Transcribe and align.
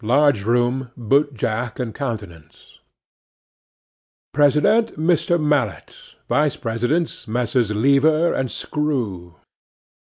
LARGE 0.03 0.41
ROOM, 0.45 0.89
BOOT 0.97 1.35
JACK 1.35 1.77
AND 1.77 1.93
COUNTENANCE. 1.93 2.79
President—Mr. 4.33 5.39
Mallett. 5.39 6.15
Vice 6.27 6.55
Presidents—Messrs. 6.55 7.69
Leaver 7.75 8.33
and 8.33 8.49
Scroo. 8.49 9.35